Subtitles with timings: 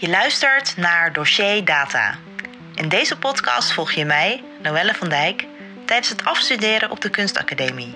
[0.00, 2.18] Je luistert naar Dossier Data.
[2.74, 5.46] In deze podcast volg je mij, Noelle van Dijk,
[5.84, 7.94] tijdens het afstuderen op de Kunstacademie.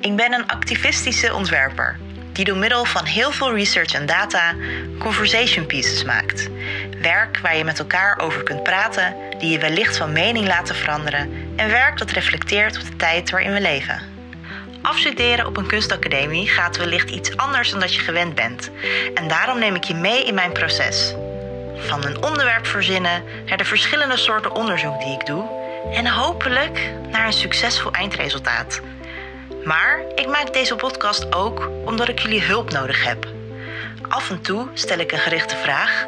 [0.00, 1.98] Ik ben een activistische ontwerper
[2.32, 4.54] die door middel van heel veel research en data
[4.98, 6.48] conversation pieces maakt.
[7.00, 11.52] Werk waar je met elkaar over kunt praten, die je wellicht van mening laten veranderen
[11.56, 14.13] en werk dat reflecteert op de tijd waarin we leven.
[14.84, 18.70] Afstuderen op een kunstacademie gaat wellicht iets anders dan dat je gewend bent.
[19.14, 21.14] En daarom neem ik je mee in mijn proces.
[21.76, 25.48] Van een onderwerp verzinnen naar de verschillende soorten onderzoek die ik doe
[25.92, 28.80] en hopelijk naar een succesvol eindresultaat.
[29.64, 33.26] Maar ik maak deze podcast ook omdat ik jullie hulp nodig heb.
[34.08, 36.06] Af en toe stel ik een gerichte vraag.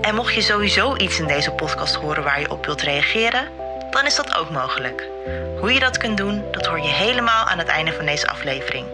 [0.00, 3.48] En mocht je sowieso iets in deze podcast horen waar je op wilt reageren,
[3.96, 5.08] dan is dat ook mogelijk.
[5.60, 8.86] Hoe je dat kunt doen, dat hoor je helemaal aan het einde van deze aflevering.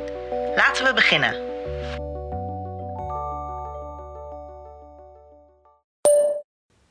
[0.57, 1.51] Laten we beginnen.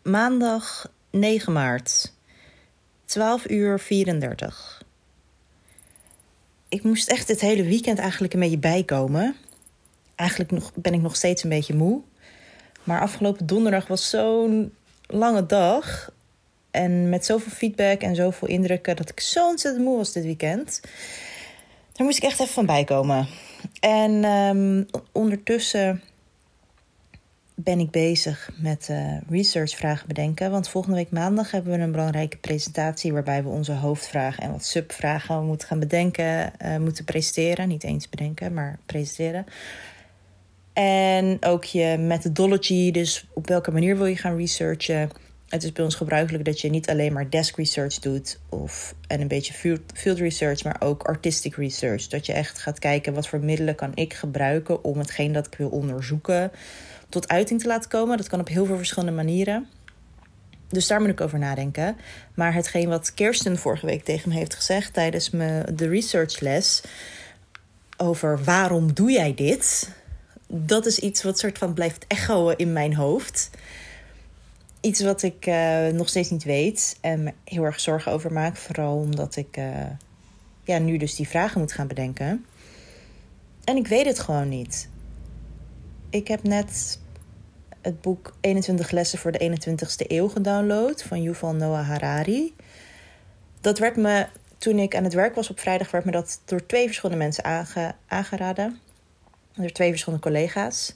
[0.04, 2.14] Maandag 9 maart,
[3.06, 4.82] 12 uur 34.
[6.70, 9.36] Ik moest echt dit hele weekend eigenlijk een beetje bijkomen.
[10.16, 12.02] Eigenlijk nog, ben ik nog steeds een beetje moe.
[12.84, 14.74] Maar afgelopen donderdag was zo'n
[15.08, 16.12] lange dag.
[16.72, 20.82] En met zoveel feedback en zoveel indrukken dat ik zo ontzettend moe was dit weekend.
[21.94, 23.28] Daar moest ik echt even van bijkomen.
[23.80, 26.02] En um, ondertussen
[27.56, 30.52] ben ik bezig met uh, researchvragen bedenken.
[30.52, 34.66] Want volgende week maandag hebben we een belangrijke presentatie waarbij we onze hoofdvragen en wat
[34.66, 37.68] subvragen moeten gaan bedenken, uh, moeten presenteren.
[37.68, 39.46] Niet eens bedenken, maar presenteren.
[40.74, 45.10] En ook je methodology, dus op welke manier wil je gaan researchen.
[45.52, 49.22] Het is bij ons gebruikelijk dat je niet alleen maar desk research doet of, en
[49.22, 52.08] een beetje field research, maar ook artistic research.
[52.08, 55.56] Dat je echt gaat kijken wat voor middelen kan ik gebruiken om hetgeen dat ik
[55.58, 56.52] wil onderzoeken
[57.10, 58.18] tot uiting te laten komen.
[58.18, 59.68] Dat kan op heel veel verschillende manieren.
[60.70, 61.98] Dus daar moet ik over nadenken.
[62.34, 66.82] Maar hetgeen wat Kirsten vorige week tegen me heeft gezegd tijdens me, de researchles
[67.98, 69.90] over waarom doe jij dit?
[70.48, 73.50] Dat is iets wat soort van blijft echoen in mijn hoofd.
[74.82, 78.58] Iets wat ik uh, nog steeds niet weet en me heel erg zorgen over maak.
[78.58, 79.86] Vooral omdat ik uh,
[80.64, 82.46] ja, nu dus die vragen moet gaan bedenken.
[83.64, 84.90] En ik weet het gewoon niet.
[86.10, 87.00] Ik heb net
[87.82, 92.56] het boek 21 lessen voor de 21ste eeuw gedownload van Yuval Noah Harari.
[93.62, 94.28] Dat werd me,
[94.58, 97.44] toen ik aan het werk was op vrijdag, werd me dat door twee verschillende mensen
[97.44, 98.80] aange, aangeraden.
[99.54, 100.96] Door twee verschillende collega's.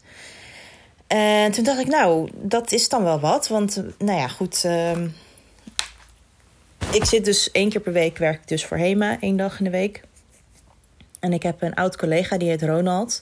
[1.08, 3.48] En toen dacht ik, nou, dat is dan wel wat.
[3.48, 4.64] Want, nou ja, goed.
[4.66, 4.92] Uh,
[6.92, 9.64] ik zit dus één keer per week, werk ik dus voor HEMA, één dag in
[9.64, 10.02] de week.
[11.20, 13.22] En ik heb een oud collega, die heet Ronald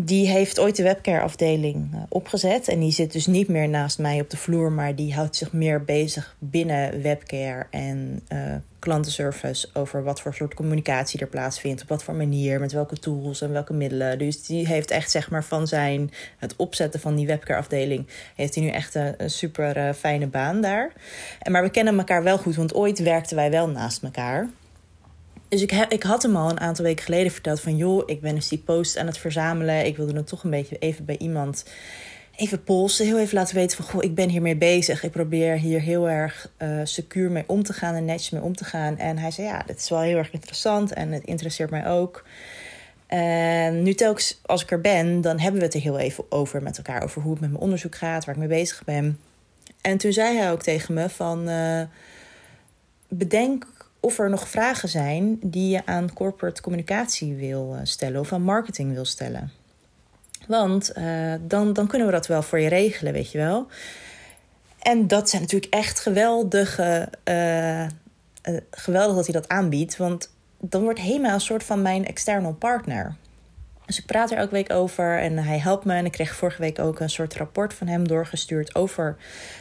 [0.00, 2.68] die heeft ooit de webcare-afdeling eh, opgezet.
[2.68, 5.52] En die zit dus niet meer naast mij op de vloer, maar die houdt zich
[5.52, 11.88] meer bezig binnen webcare en uh, klantenservice over wat voor soort communicatie er plaatsvindt, op
[11.88, 14.18] wat voor manier, met welke tools en welke middelen.
[14.18, 18.64] Dus die heeft echt zeg maar van zijn het opzetten van die webcare-afdeling heeft hij
[18.64, 20.92] nu echt een, super uh, fijne baan daar.
[21.40, 24.48] En maar we kennen elkaar wel goed, want ooit werkten wij wel naast elkaar.
[25.48, 27.76] Dus ik, heb, ik had hem al een aantal weken geleden verteld van...
[27.76, 29.86] joh, ik ben dus die post aan het verzamelen.
[29.86, 31.64] Ik wilde dan toch een beetje even bij iemand
[32.36, 33.06] even polsen.
[33.06, 35.02] Heel even laten weten van, goh, ik ben hiermee bezig.
[35.02, 38.56] Ik probeer hier heel erg uh, secuur mee om te gaan en netjes mee om
[38.56, 38.98] te gaan.
[38.98, 42.24] En hij zei, ja, dit is wel heel erg interessant en het interesseert mij ook.
[43.06, 46.62] En nu telkens als ik er ben, dan hebben we het er heel even over
[46.62, 47.02] met elkaar.
[47.02, 49.20] Over hoe het met mijn onderzoek gaat, waar ik mee bezig ben.
[49.80, 51.48] En toen zei hij ook tegen me van...
[51.48, 51.82] Uh,
[53.08, 53.66] bedenk
[54.00, 58.42] of er nog vragen zijn die je aan corporate communicatie wil eh, stellen of aan
[58.42, 59.50] marketing wil stellen.
[60.46, 63.66] Want uh, dan, dan kunnen we dat wel voor je regelen, weet je wel.
[64.78, 67.08] En dat zijn natuurlijk echt geweldige.
[67.24, 67.86] Uh,
[68.70, 69.96] geweldig dat hij dat aanbiedt.
[69.96, 73.16] Want dan wordt HEMA een soort van mijn external partner.
[73.86, 75.94] Dus ik praat er elke week over en hij helpt me.
[75.94, 79.16] En ik kreeg vorige week ook een soort rapport van hem doorgestuurd over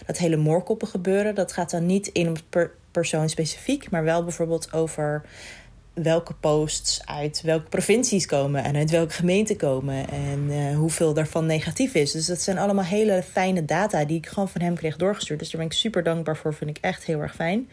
[0.05, 1.35] dat hele moorkoppen gebeuren.
[1.35, 5.21] Dat gaat dan niet in op persoon specifiek, maar wel bijvoorbeeld over
[5.93, 11.45] welke posts uit welke provincies komen en uit welke gemeente komen en uh, hoeveel daarvan
[11.45, 12.11] negatief is.
[12.11, 15.39] Dus dat zijn allemaal hele fijne data die ik gewoon van hem kreeg doorgestuurd.
[15.39, 17.69] Dus daar ben ik super dankbaar voor, vind ik echt heel erg fijn.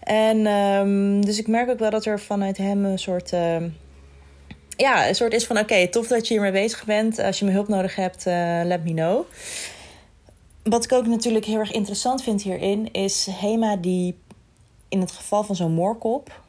[0.00, 3.32] En um, dus ik merk ook wel dat er vanuit hem een soort.
[3.32, 3.56] Uh,
[4.76, 7.18] ja, een soort is van: oké, tof dat je hiermee bezig bent.
[7.18, 9.24] Als je me hulp nodig hebt, uh, let me know.
[10.62, 14.16] Wat ik ook natuurlijk heel erg interessant vind hierin, is HEMA die
[14.94, 16.40] in het geval van zo'n moorkop,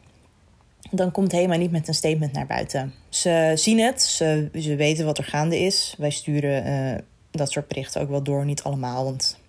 [0.91, 2.93] dan komt HEMA niet met een statement naar buiten.
[3.09, 5.95] Ze zien het, ze, ze weten wat er gaande is.
[5.97, 6.97] Wij sturen uh,
[7.31, 8.45] dat soort berichten ook wel door.
[8.45, 9.39] Niet allemaal, want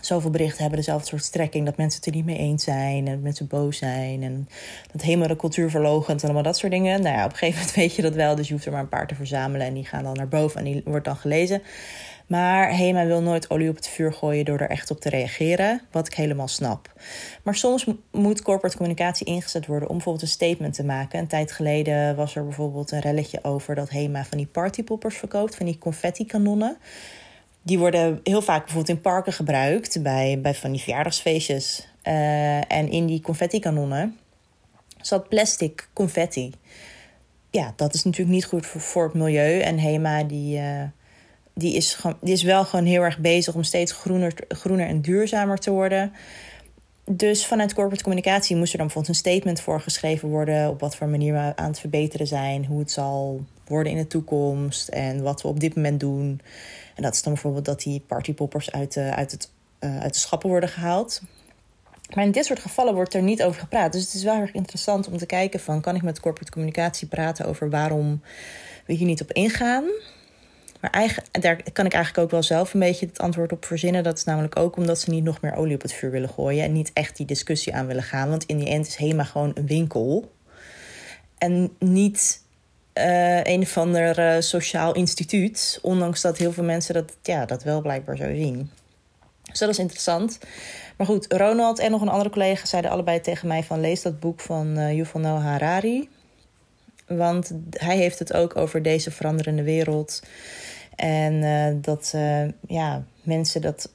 [0.00, 1.64] zoveel berichten hebben dezelfde soort strekking.
[1.64, 4.22] Dat mensen het er niet mee eens zijn en mensen boos zijn.
[4.22, 4.48] En
[4.92, 7.02] dat helemaal de cultuur verlogent en allemaal dat soort dingen.
[7.02, 8.34] Nou ja, op een gegeven moment weet je dat wel.
[8.34, 10.58] Dus je hoeft er maar een paar te verzamelen en die gaan dan naar boven
[10.58, 11.62] en die wordt dan gelezen.
[12.32, 15.80] Maar Hema wil nooit olie op het vuur gooien door er echt op te reageren,
[15.90, 16.92] wat ik helemaal snap.
[17.42, 21.18] Maar soms moet corporate communicatie ingezet worden om bijvoorbeeld een statement te maken.
[21.18, 25.56] Een tijd geleden was er bijvoorbeeld een relletje over dat Hema van die partypoppers verkoopt,
[25.56, 26.76] van die confetti-kanonnen.
[27.62, 31.88] Die worden heel vaak bijvoorbeeld in parken gebruikt, bij, bij van die verjaardagsfeestjes.
[32.04, 34.18] Uh, en in die confetti-kanonnen
[35.00, 36.52] zat plastic confetti.
[37.50, 39.60] Ja, dat is natuurlijk niet goed voor, voor het milieu.
[39.60, 40.58] En Hema die...
[40.58, 40.82] Uh,
[41.54, 45.58] die is, die is wel gewoon heel erg bezig om steeds groener, groener en duurzamer
[45.58, 46.12] te worden.
[47.04, 50.68] Dus vanuit corporate communicatie moest er dan bijvoorbeeld een statement voor geschreven worden.
[50.68, 52.66] op wat voor manier we aan het verbeteren zijn.
[52.66, 54.88] hoe het zal worden in de toekomst.
[54.88, 56.40] en wat we op dit moment doen.
[56.94, 59.50] En dat is dan bijvoorbeeld dat die partypoppers uit de, uit, het,
[59.80, 61.22] uh, uit de schappen worden gehaald.
[62.14, 63.92] Maar in dit soort gevallen wordt er niet over gepraat.
[63.92, 65.80] Dus het is wel erg interessant om te kijken van...
[65.80, 68.22] kan ik met corporate communicatie praten over waarom
[68.86, 69.84] we hier niet op ingaan...
[70.82, 74.02] Maar eigenlijk, daar kan ik eigenlijk ook wel zelf een beetje het antwoord op verzinnen.
[74.02, 76.64] Dat is namelijk ook omdat ze niet nog meer olie op het vuur willen gooien.
[76.64, 78.28] En niet echt die discussie aan willen gaan.
[78.28, 80.32] Want in die end is HEMA gewoon een winkel.
[81.38, 82.42] En niet
[82.94, 85.78] uh, een of ander uh, sociaal instituut.
[85.82, 88.70] Ondanks dat heel veel mensen dat, ja, dat wel blijkbaar zo zien.
[89.42, 90.38] Dus dat is interessant.
[90.96, 93.80] Maar goed, Ronald en nog een andere collega zeiden allebei tegen mij van...
[93.80, 96.08] lees dat boek van uh, Yuval Noah Harari.
[97.16, 100.22] Want hij heeft het ook over deze veranderende wereld.
[100.94, 103.92] En uh, dat uh, ja, mensen dat,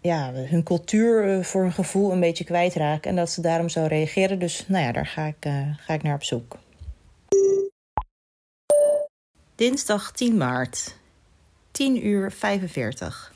[0.00, 3.10] ja, hun cultuur uh, voor een gevoel een beetje kwijtraken.
[3.10, 4.38] En dat ze daarom zo reageren.
[4.38, 6.56] Dus nou ja, daar ga ik, ga ik naar op zoek.
[9.54, 10.96] Dinsdag 10 maart,
[11.70, 13.32] 10 uur 45.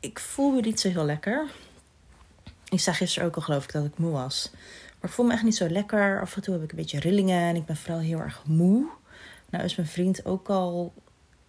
[0.00, 1.50] Ik voel me niet zo heel lekker.
[2.68, 4.50] Ik zag gisteren ook al geloof ik dat ik moe was.
[5.00, 6.20] Maar ik voel me echt niet zo lekker.
[6.20, 8.88] Af en toe heb ik een beetje rillingen en ik ben vooral heel erg moe.
[9.50, 10.92] Nou is mijn vriend ook al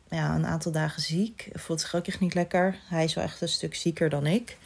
[0.09, 1.49] ja, een aantal dagen ziek.
[1.53, 2.75] Voelt zich ook echt niet lekker.
[2.87, 4.57] Hij is wel echt een stuk zieker dan ik.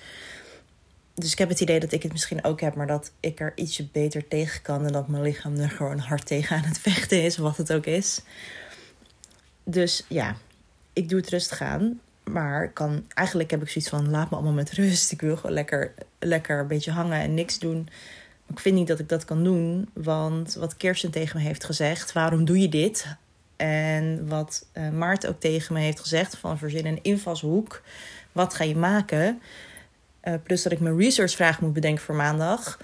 [1.13, 3.51] Dus ik heb het idee dat ik het misschien ook heb, maar dat ik er
[3.56, 4.85] ietsje beter tegen kan.
[4.85, 7.85] En dat mijn lichaam er gewoon hard tegen aan het vechten is, wat het ook
[7.85, 8.21] is.
[9.63, 10.35] Dus ja,
[10.94, 12.00] ik doe het rustig aan.
[12.24, 15.12] Maar kan, eigenlijk heb ik zoiets van: laat me allemaal met rust.
[15.12, 17.89] Ik wil gewoon lekker, lekker een beetje hangen en niks doen.
[18.48, 19.90] Ik vind niet dat ik dat kan doen.
[19.94, 23.16] Want wat Kirsten tegen me heeft gezegd: waarom doe je dit?
[23.56, 27.81] En wat uh, Maart ook tegen me heeft gezegd: van verzin een invalshoek.
[28.31, 29.42] Wat ga je maken?
[30.24, 32.78] Uh, plus dat ik mijn researchvraag moet bedenken voor maandag.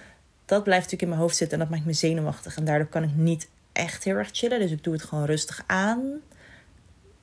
[0.46, 2.58] Dat blijft natuurlijk in mijn hoofd zitten en dat maakt me zenuwachtig.
[2.58, 4.60] En daardoor kan ik niet echt heel erg chillen.
[4.60, 6.22] Dus ik doe het gewoon rustig aan.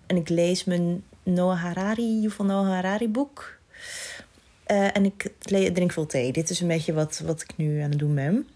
[0.06, 3.58] En ik lees mijn Noah Harari, Yuval Noah Harari boek.
[4.66, 5.32] Uh, en ik
[5.74, 6.32] drink veel thee.
[6.32, 8.48] Dit is een beetje wat, wat ik nu aan het doen ben.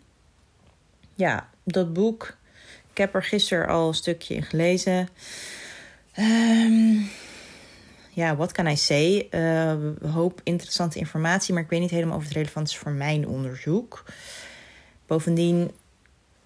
[1.14, 2.38] Ja, dat boek
[2.90, 5.08] ik heb er gisteren al een stukje in gelezen.
[6.18, 7.10] Um,
[8.10, 9.28] ja, wat kan I say?
[9.30, 9.76] Uh,
[10.12, 14.04] hoop interessante informatie, maar ik weet niet helemaal of het relevant is voor mijn onderzoek.
[15.06, 15.70] Bovendien,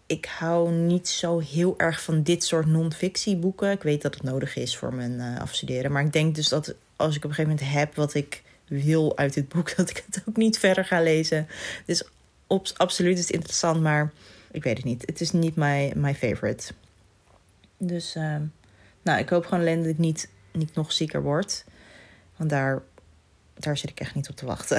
[0.06, 3.70] ik hou niet zo heel erg van dit soort non-fictieboeken.
[3.70, 5.92] Ik weet dat het nodig is voor mijn uh, afstuderen.
[5.92, 9.16] Maar ik denk dus dat als ik op een gegeven moment heb wat ik wil
[9.16, 11.48] uit dit boek, dat ik het ook niet verder ga lezen.
[11.86, 12.08] Dus
[12.46, 14.12] op, absoluut is het interessant, maar
[14.50, 15.02] ik weet het niet.
[15.06, 16.72] Het is niet my, my favorite.
[17.78, 18.36] Dus uh,
[19.02, 21.64] nou, ik hoop gewoon alleen dat ik niet, niet nog zieker word.
[22.36, 22.82] Want daar,
[23.54, 24.76] daar zit ik echt niet op te wachten.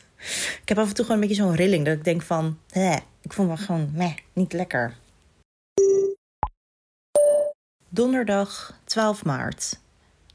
[0.62, 1.84] ik heb af en toe gewoon een beetje zo'n rilling.
[1.84, 4.96] Dat ik denk van, hè, ik voel me gewoon meh, niet lekker.
[7.88, 9.80] Donderdag 12 maart.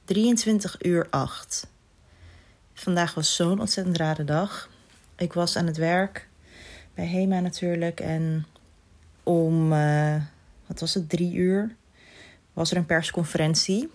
[0.05, 1.67] 23 uur 8.
[2.73, 4.69] Vandaag was zo'n ontzettend rare dag.
[5.15, 6.27] Ik was aan het werk
[6.93, 7.99] bij Hema natuurlijk.
[7.99, 8.45] En
[9.23, 10.15] om, uh,
[10.65, 11.75] wat was het, drie uur,
[12.53, 13.89] was er een persconferentie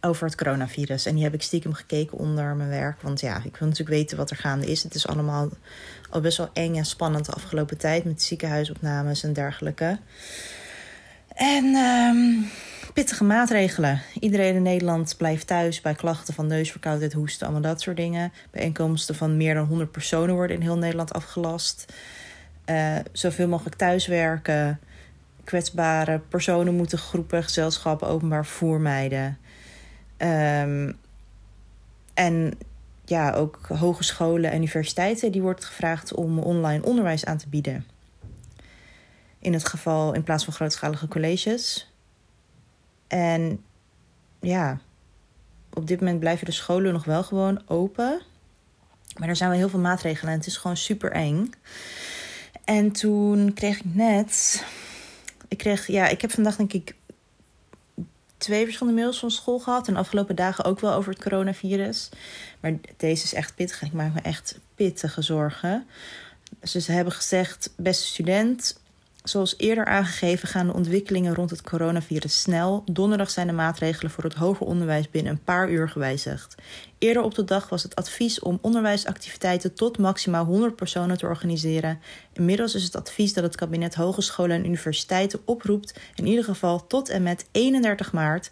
[0.00, 1.06] over het coronavirus.
[1.06, 3.02] En die heb ik stiekem gekeken onder mijn werk.
[3.02, 4.82] Want ja, ik wil natuurlijk weten wat er gaande is.
[4.82, 5.48] Het is allemaal
[6.10, 9.98] al best wel eng en spannend de afgelopen tijd met ziekenhuisopnames en dergelijke.
[11.34, 12.50] En um,
[13.00, 14.02] pittige maatregelen.
[14.18, 18.32] Iedereen in Nederland blijft thuis bij klachten van neusverkoudheid, hoesten, allemaal dat soort dingen.
[18.50, 21.92] Bijeenkomsten van meer dan 100 personen worden in heel Nederland afgelast.
[22.66, 24.80] Uh, zoveel mogelijk thuiswerken.
[25.44, 29.38] Kwetsbare personen moeten groepen, gezelschappen, openbaar vervoer mijden.
[30.18, 30.96] Um,
[32.14, 32.52] en
[33.04, 37.86] ja, ook hogescholen en universiteiten, die wordt gevraagd om online onderwijs aan te bieden.
[39.38, 41.89] In het geval in plaats van grootschalige colleges.
[43.10, 43.64] En
[44.40, 44.78] ja,
[45.74, 48.20] Op dit moment blijven de scholen nog wel gewoon open.
[49.18, 51.50] Maar er zijn wel heel veel maatregelen en het is gewoon super eng.
[52.64, 54.64] En toen kreeg ik net.
[55.48, 56.94] Ik kreeg, ja, ik heb vandaag denk ik
[58.36, 59.88] twee verschillende mails van school gehad.
[59.88, 62.08] En de afgelopen dagen ook wel over het coronavirus.
[62.60, 63.82] Maar deze is echt pittig.
[63.82, 65.86] Ik maak me echt pittige zorgen.
[66.60, 68.79] Dus ze hebben gezegd: beste student,
[69.24, 72.82] Zoals eerder aangegeven gaan de ontwikkelingen rond het coronavirus snel.
[72.84, 76.54] Donderdag zijn de maatregelen voor het hoger onderwijs binnen een paar uur gewijzigd.
[76.98, 82.00] Eerder op de dag was het advies om onderwijsactiviteiten tot maximaal 100 personen te organiseren.
[82.32, 87.08] Inmiddels is het advies dat het kabinet hogescholen en universiteiten oproept, in ieder geval tot
[87.08, 88.48] en met 31 maart,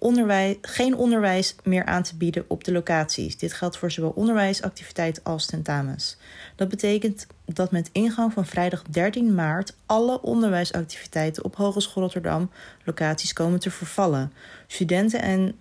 [0.00, 3.36] onderwijs, geen onderwijs meer aan te bieden op de locaties.
[3.36, 6.16] Dit geldt voor zowel onderwijsactiviteiten als tentamens.
[6.56, 12.50] Dat betekent dat met ingang van vrijdag 13 maart alle onderwijsactiviteiten op Hogeschool Rotterdam
[12.84, 14.32] locaties komen te vervallen.
[14.66, 15.54] Studenten en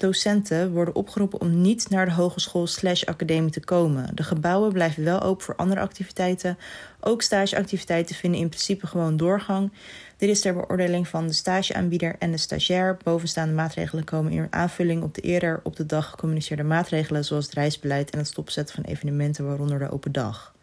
[0.00, 4.16] docenten worden opgeroepen om niet naar de hogeschool slash academie te komen.
[4.16, 6.58] De gebouwen blijven wel open voor andere activiteiten.
[7.00, 9.72] Ook stageactiviteiten vinden in principe gewoon doorgang.
[10.16, 12.96] Dit is ter beoordeling van de stageaanbieder en de stagiair.
[13.02, 17.54] Bovenstaande maatregelen komen in aanvulling op de eerder op de dag gecommuniceerde maatregelen, zoals het
[17.54, 20.54] reisbeleid en het stopzetten van evenementen, waaronder de open dag.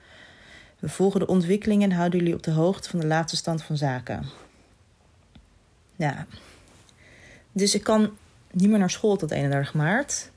[0.80, 3.78] We volgen de ontwikkelingen en houden jullie op de hoogte van de laatste stand van
[3.78, 4.26] zaken.
[5.96, 6.26] Ja.
[7.52, 8.12] Dus ik kan
[8.52, 10.32] niet meer naar school tot 31 maart.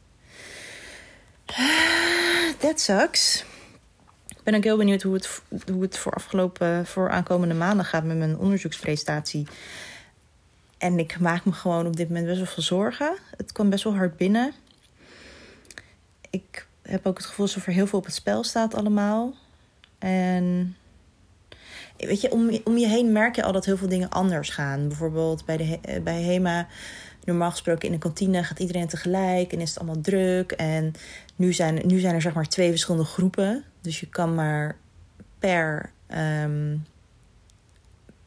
[2.59, 3.45] That sucks.
[4.29, 5.43] Ik ben ook heel benieuwd hoe het,
[5.73, 9.47] hoe het voor, afgelopen, voor aankomende maanden gaat met mijn onderzoekspresentatie.
[10.79, 13.17] En ik maak me gewoon op dit moment best wel veel zorgen.
[13.37, 14.53] Het kwam best wel hard binnen.
[16.31, 19.35] Ik heb ook het gevoel alsof er heel veel op het spel staat allemaal.
[19.99, 20.77] En
[21.97, 24.89] weet je, om, om je heen merk je al dat heel veel dingen anders gaan.
[24.89, 26.67] Bijvoorbeeld bij, de, bij HEMA
[27.25, 30.53] normaal gesproken in de kantine gaat iedereen tegelijk en is het allemaal druk.
[30.53, 30.93] En
[31.37, 33.65] nu zijn, nu zijn er zeg maar twee verschillende groepen.
[33.81, 34.77] Dus je kan maar
[35.39, 35.93] per,
[36.45, 36.85] um,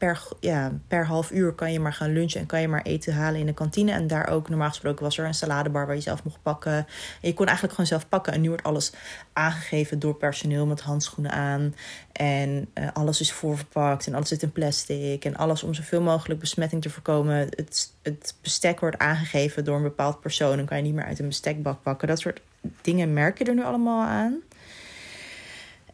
[0.06, 3.14] per, ja, per half uur kan je maar gaan lunchen en kan je maar eten
[3.14, 3.92] halen in de kantine.
[3.92, 6.72] En daar ook normaal gesproken was er een saladebar waar je zelf mocht pakken.
[6.72, 6.86] En
[7.28, 8.32] je kon eigenlijk gewoon zelf pakken.
[8.32, 8.92] En nu wordt alles
[9.32, 11.74] aangegeven door personeel met handschoenen aan.
[12.12, 15.24] En uh, alles is voorverpakt en alles zit in plastic.
[15.24, 17.36] En alles om zoveel mogelijk besmetting te voorkomen.
[17.36, 20.56] Het, het bestek wordt aangegeven door een bepaald persoon.
[20.56, 22.08] Dan kan je niet meer uit een bestekbak pakken.
[22.08, 22.40] Dat soort
[22.80, 24.34] dingen merk je er nu allemaal aan.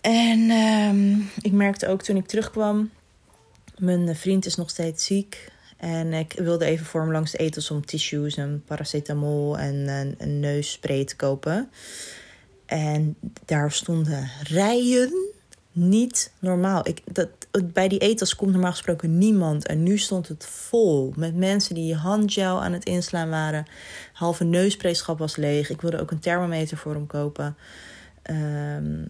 [0.01, 2.91] En um, ik merkte ook toen ik terugkwam
[3.83, 5.51] mijn vriend is nog steeds ziek.
[5.77, 10.15] En ik wilde even voor hem langs de etels om tissues en paracetamol en een,
[10.19, 11.71] een neusspray te kopen.
[12.67, 15.13] En daar stonden rijen.
[15.73, 16.89] Niet normaal.
[16.89, 17.29] Ik, dat,
[17.65, 19.67] bij die etels komt normaal gesproken niemand.
[19.67, 23.67] En nu stond het vol met mensen die handgel aan het inslaan waren.
[24.13, 25.71] Halve neusprayschap was leeg.
[25.71, 27.57] Ik wilde ook een thermometer voor hem kopen.
[28.31, 29.09] Um,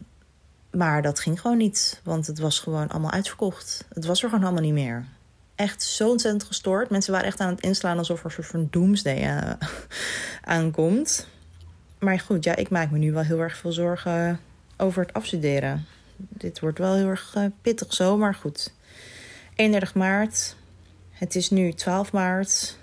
[0.72, 3.84] maar dat ging gewoon niet, want het was gewoon allemaal uitverkocht.
[3.92, 5.04] Het was er gewoon allemaal niet meer.
[5.54, 6.90] Echt zo ontzettend gestoord.
[6.90, 9.52] Mensen waren echt aan het inslaan alsof er een soort van doomsday uh,
[10.56, 11.26] aankomt.
[11.98, 14.40] Maar goed, ja, ik maak me nu wel heel erg veel zorgen
[14.76, 15.86] over het afstuderen.
[16.16, 18.72] Dit wordt wel heel erg uh, pittig zo, maar goed.
[19.54, 20.56] 31 maart.
[21.10, 22.78] Het is nu 12 maart.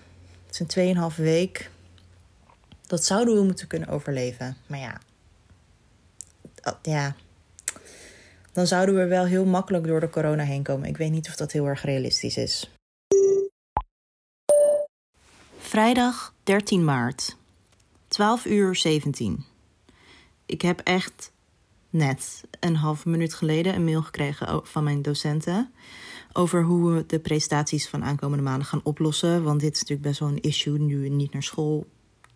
[0.46, 1.70] Het is een 2,5 week.
[2.88, 4.58] Dat zouden we moeten kunnen overleven.
[4.68, 4.98] Maar ja.
[6.82, 7.16] Ja,
[8.60, 10.88] dan zouden we wel heel makkelijk door de corona heen komen.
[10.88, 12.72] Ik weet niet of dat heel erg realistisch is.
[15.58, 17.38] Vrijdag 13 maart,
[18.08, 19.46] 12 uur 17.
[20.46, 21.32] Ik heb echt
[21.90, 25.72] net een halve minuut geleden een mail gekregen van mijn docenten
[26.34, 29.44] over hoe we de presentaties van aankomende maanden gaan oplossen.
[29.44, 31.88] Want dit is natuurlijk best wel een issue nu we niet naar school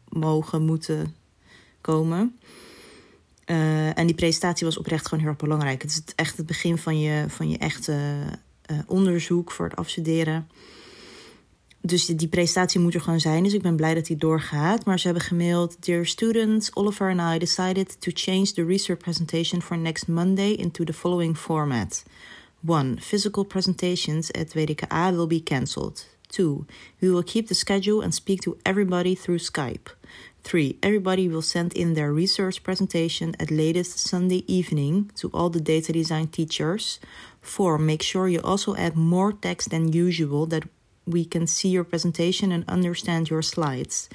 [0.10, 1.16] mogen, moeten
[1.82, 2.40] komen.
[3.46, 5.82] Uh, en die presentatie was oprecht gewoon heel erg belangrijk.
[5.82, 7.94] Het is echt het begin van je, van je echte
[8.72, 10.48] uh, onderzoek voor het afstuderen.
[11.82, 13.44] Dus die, die presentatie moet er gewoon zijn.
[13.44, 14.86] Dus ik ben blij dat die doorgaat.
[14.86, 19.62] Maar ze hebben gemaild: Dear students, Oliver and I decided to change the research presentation
[19.62, 22.04] for next Monday into the following format.
[22.66, 22.98] 1.
[23.02, 26.06] Physical presentations at WDKA will be cancelled.
[26.28, 26.66] 2.
[27.00, 29.90] We will keep the schedule and speak to everybody through Skype.
[30.44, 35.62] Three, everybody will send in their research presentation at latest Sunday evening to all the
[35.62, 37.00] data design teachers.
[37.42, 40.64] Four, make sure you also add more text than usual that
[41.06, 44.10] we can see your presentation and understand your slides.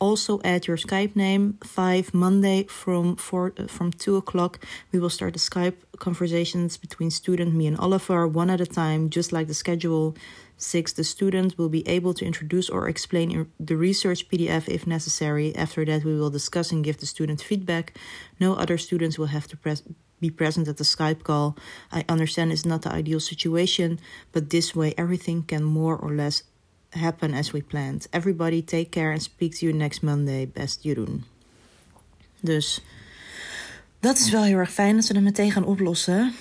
[0.00, 1.58] Also add your Skype name.
[1.62, 7.10] Five, Monday from four uh, from two o'clock, we will start the Skype conversations between
[7.10, 10.16] student me and Oliver one at a time, just like the schedule
[10.62, 15.56] Six, the student will be able to introduce or explain the research PDF if necessary.
[15.56, 17.96] After that, we will discuss and give the student feedback.
[18.38, 19.56] No other students will have to
[20.20, 21.56] be present at the Skype call.
[21.90, 24.00] I understand it's not the ideal situation,
[24.32, 26.42] but this way everything can more or less
[26.90, 28.06] happen as we planned.
[28.10, 30.48] Everybody take care and speak to you next Monday.
[30.48, 31.24] Best Jeroen.
[32.40, 32.82] Dus
[34.00, 36.34] dat is wel heel erg fijn dat ze dat meteen gaan oplossen.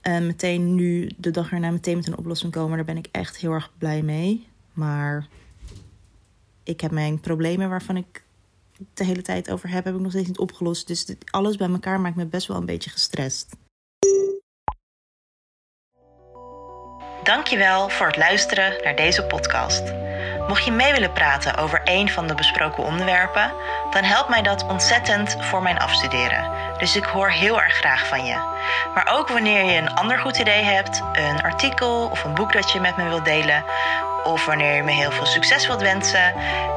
[0.00, 2.76] En meteen nu, de dag erna, meteen met een oplossing komen.
[2.76, 4.46] Daar ben ik echt heel erg blij mee.
[4.72, 5.28] Maar
[6.62, 8.22] ik heb mijn problemen waarvan ik
[8.94, 10.86] de hele tijd over heb, heb ik nog steeds niet opgelost.
[10.86, 13.56] Dus alles bij elkaar maakt me best wel een beetje gestrest.
[17.26, 19.82] Dankjewel voor het luisteren naar deze podcast.
[20.48, 23.52] Mocht je mee willen praten over een van de besproken onderwerpen,
[23.90, 26.50] dan helpt mij dat ontzettend voor mijn afstuderen.
[26.78, 28.34] Dus ik hoor heel erg graag van je.
[28.94, 32.72] Maar ook wanneer je een ander goed idee hebt, een artikel of een boek dat
[32.72, 33.64] je met me wilt delen,
[34.24, 36.34] of wanneer je me heel veel succes wilt wensen,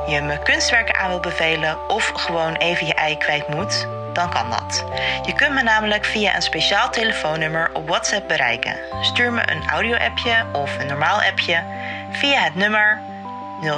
[0.07, 4.49] je me kunstwerken aan wilt bevelen of gewoon even je ei kwijt moet, dan kan
[4.49, 4.85] dat.
[5.25, 8.75] Je kunt me namelijk via een speciaal telefoonnummer op WhatsApp bereiken.
[9.01, 11.63] Stuur me een audio-appje of een normaal appje
[12.11, 13.01] via het nummer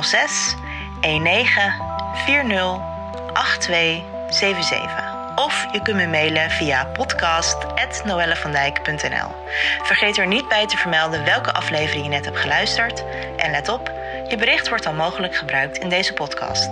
[0.02, 0.56] 06
[1.02, 1.46] 19
[2.26, 2.80] 40
[3.34, 5.10] 8277.
[5.36, 9.28] Of je kunt me mailen via podcast.noellevandijk.nl.
[9.84, 13.04] Vergeet er niet bij te vermelden welke aflevering je net hebt geluisterd.
[13.38, 13.92] En let op,
[14.32, 16.70] je bericht wordt dan mogelijk gebruikt in deze podcast.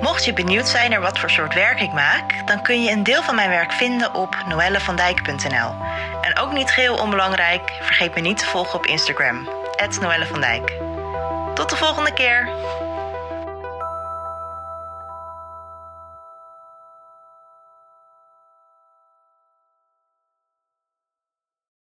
[0.00, 3.02] Mocht je benieuwd zijn naar wat voor soort werk ik maak, dan kun je een
[3.02, 5.74] deel van mijn werk vinden op noellevandijk.nl.
[6.20, 9.48] En ook niet geheel onbelangrijk, vergeet me niet te volgen op Instagram,
[10.00, 10.26] Noelle
[11.54, 12.48] Tot de volgende keer!